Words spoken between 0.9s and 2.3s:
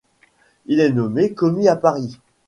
nommé commis à Paris.